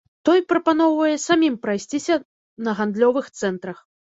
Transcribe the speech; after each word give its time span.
Той 0.27 0.39
прапаноўвае 0.53 1.17
самім 1.25 1.59
прайсціся 1.67 2.19
на 2.69 2.75
гандлёвых 2.81 3.31
цэнтрах. 3.39 3.87